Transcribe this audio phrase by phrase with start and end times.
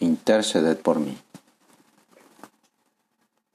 [0.00, 1.16] interceded por mí.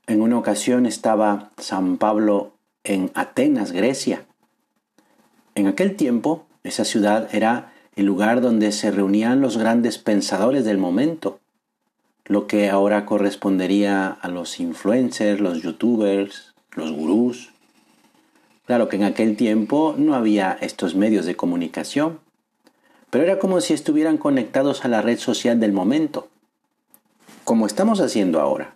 [0.05, 2.52] En una ocasión estaba San Pablo
[2.83, 4.25] en Atenas, Grecia.
[5.55, 10.77] En aquel tiempo, esa ciudad era el lugar donde se reunían los grandes pensadores del
[10.77, 11.39] momento,
[12.25, 17.52] lo que ahora correspondería a los influencers, los youtubers, los gurús.
[18.66, 22.19] Claro que en aquel tiempo no había estos medios de comunicación,
[23.09, 26.30] pero era como si estuvieran conectados a la red social del momento
[27.44, 28.75] como estamos haciendo ahora.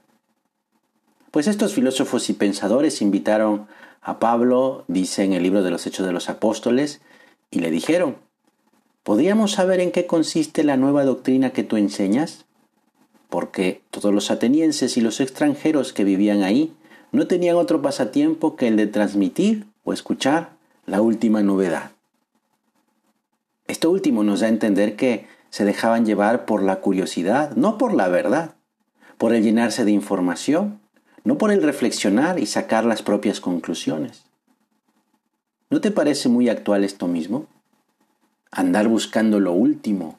[1.32, 3.68] Pues estos filósofos y pensadores invitaron
[4.02, 7.02] a Pablo, dice en el libro de los Hechos de los Apóstoles,
[7.52, 8.18] y le dijeron,
[9.04, 12.46] ¿podríamos saber en qué consiste la nueva doctrina que tú enseñas?
[13.30, 16.74] Porque todos los atenienses y los extranjeros que vivían ahí
[17.12, 20.52] no tenían otro pasatiempo que el de transmitir o escuchar
[20.86, 21.92] la última novedad.
[23.68, 27.94] Esto último nos da a entender que se dejaban llevar por la curiosidad, no por
[27.94, 28.57] la verdad
[29.18, 30.80] por el llenarse de información,
[31.24, 34.24] no por el reflexionar y sacar las propias conclusiones.
[35.70, 37.48] ¿No te parece muy actual esto mismo?
[38.52, 40.18] Andar buscando lo último,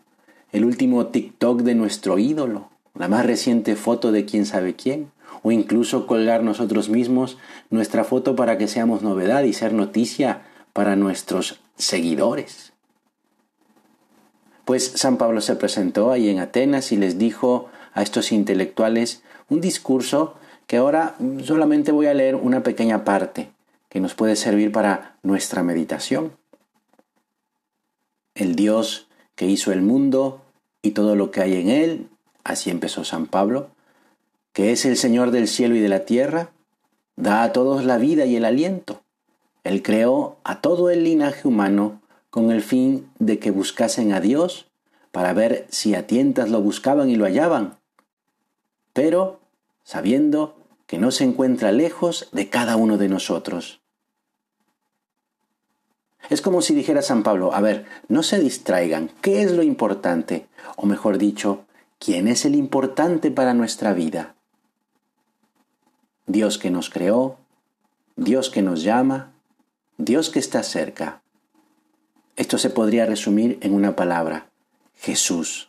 [0.52, 5.10] el último TikTok de nuestro ídolo, la más reciente foto de quién sabe quién,
[5.42, 7.38] o incluso colgar nosotros mismos
[7.70, 12.72] nuestra foto para que seamos novedad y ser noticia para nuestros seguidores.
[14.64, 19.60] Pues San Pablo se presentó ahí en Atenas y les dijo a estos intelectuales un
[19.60, 20.36] discurso
[20.68, 23.50] que ahora solamente voy a leer una pequeña parte
[23.88, 26.30] que nos puede servir para nuestra meditación.
[28.36, 30.42] El Dios que hizo el mundo
[30.80, 32.08] y todo lo que hay en él,
[32.44, 33.70] así empezó San Pablo,
[34.52, 36.50] que es el Señor del cielo y de la tierra,
[37.16, 39.02] da a todos la vida y el aliento.
[39.64, 44.66] Él creó a todo el linaje humano con el fin de que buscasen a Dios
[45.10, 47.77] para ver si a tientas lo buscaban y lo hallaban,
[48.98, 49.38] pero
[49.84, 50.56] sabiendo
[50.88, 53.80] que no se encuentra lejos de cada uno de nosotros.
[56.28, 60.48] Es como si dijera San Pablo, a ver, no se distraigan, ¿qué es lo importante?
[60.74, 61.64] O mejor dicho,
[62.00, 64.34] ¿quién es el importante para nuestra vida?
[66.26, 67.36] Dios que nos creó,
[68.16, 69.30] Dios que nos llama,
[69.96, 71.22] Dios que está cerca.
[72.34, 74.48] Esto se podría resumir en una palabra,
[74.96, 75.67] Jesús.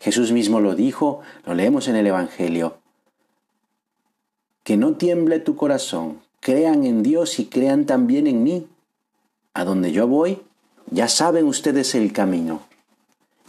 [0.00, 2.78] Jesús mismo lo dijo, lo leemos en el Evangelio.
[4.62, 8.66] Que no tiemble tu corazón, crean en Dios y crean también en mí.
[9.54, 10.42] A donde yo voy,
[10.90, 12.62] ya saben ustedes el camino.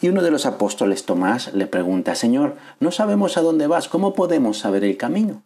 [0.01, 4.13] Y uno de los apóstoles, Tomás, le pregunta, Señor, no sabemos a dónde vas, ¿cómo
[4.13, 5.43] podemos saber el camino?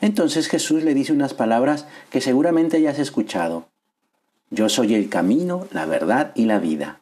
[0.00, 3.68] Entonces Jesús le dice unas palabras que seguramente ya has escuchado.
[4.50, 7.00] Yo soy el camino, la verdad y la vida.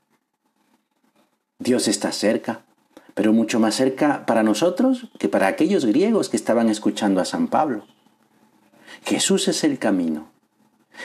[1.58, 2.64] Dios está cerca,
[3.16, 7.48] pero mucho más cerca para nosotros que para aquellos griegos que estaban escuchando a San
[7.48, 7.86] Pablo.
[9.06, 10.26] Jesús es el camino.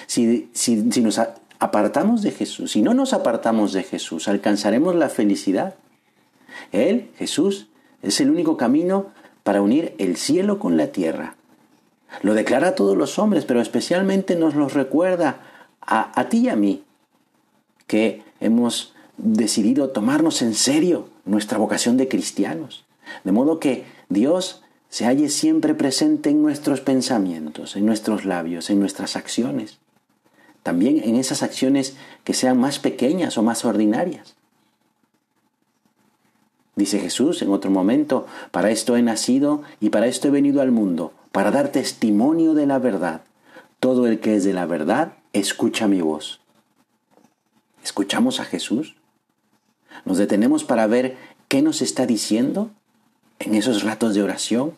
[0.08, 1.22] Si, si, nos
[1.60, 5.76] apartamos de Jesús, si no nos apartamos de Jesús, alcanzaremos la felicidad.
[6.74, 7.68] Él, Jesús,
[8.02, 9.06] es el único camino
[9.44, 11.38] para unir el cielo con la tierra.
[12.24, 15.38] Lo declara a todos los hombres, pero especialmente nos lo recuerda
[15.80, 16.84] a, a ti y a mí,
[17.88, 22.86] que hemos decidido tomarnos en serio nuestra vocación de cristianos.
[23.24, 28.80] De modo que Dios se halle siempre presente en nuestros pensamientos, en nuestros labios, en
[28.80, 29.80] nuestras acciones.
[30.64, 34.36] También en esas acciones que sean más pequeñas o más ordinarias.
[36.76, 40.72] Dice Jesús en otro momento, para esto he nacido y para esto he venido al
[40.72, 43.22] mundo, para dar testimonio de la verdad.
[43.80, 46.40] Todo el que es de la verdad, escucha mi voz.
[47.84, 48.96] ¿Escuchamos a Jesús?
[50.06, 51.18] Nos detenemos para ver
[51.48, 52.72] qué nos está diciendo
[53.40, 54.74] en esos ratos de oración.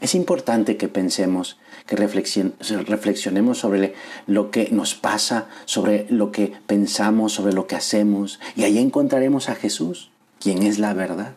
[0.00, 3.94] Es importante que pensemos, que reflexionemos sobre
[4.26, 9.50] lo que nos pasa, sobre lo que pensamos, sobre lo que hacemos, y ahí encontraremos
[9.50, 11.34] a Jesús, quien es la verdad.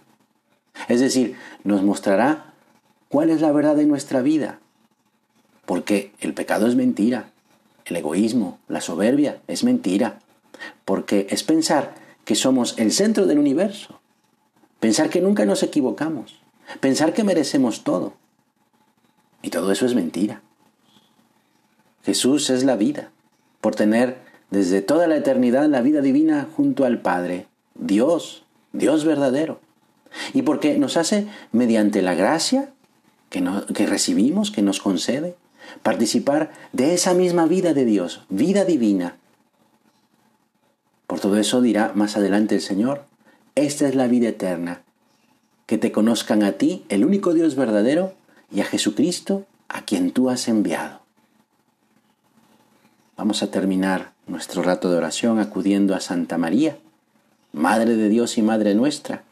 [0.88, 1.36] Es decir,
[1.66, 2.54] nos mostrará
[3.10, 4.60] cuál es la verdad de nuestra vida,
[5.66, 7.32] porque el pecado es mentira,
[7.86, 10.20] el egoísmo, la soberbia es mentira,
[10.86, 14.00] porque es pensar que somos el centro del universo,
[14.80, 16.40] pensar que nunca nos equivocamos,
[16.80, 18.14] pensar que merecemos todo.
[19.42, 20.42] Y todo eso es mentira.
[22.04, 23.12] Jesús es la vida,
[23.62, 24.18] por tener
[24.50, 29.60] desde toda la eternidad la vida divina junto al Padre, Dios, Dios verdadero.
[30.34, 32.70] Y porque nos hace, mediante la gracia
[33.30, 33.44] que,
[33.74, 35.36] que recibimos, que nos concede,
[35.81, 39.18] participar de esa misma vida de Dios, vida divina.
[41.24, 43.06] Todo eso dirá más adelante el Señor,
[43.56, 44.81] esta es la vida eterna,
[45.68, 48.12] que te conozcan a ti, el único Dios verdadero,
[48.52, 51.00] y a Jesucristo, a quien tú has enviado.
[53.16, 56.78] Vamos a terminar nuestro rato de oración acudiendo a Santa María,
[57.54, 59.24] Madre de Dios y Madre nuestra.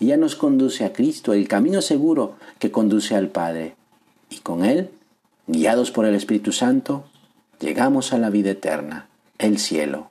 [0.00, 3.76] Ella nos conduce a Cristo, el camino seguro que conduce al Padre,
[4.28, 4.90] y con Él
[5.46, 7.04] guiados por el Espíritu Santo,
[7.60, 9.06] llegamos a la vida eterna,
[9.38, 10.10] el cielo,